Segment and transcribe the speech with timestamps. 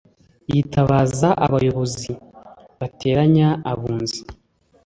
[0.51, 2.11] yitabaza abayobozi.
[2.79, 4.21] Bateranya abunzi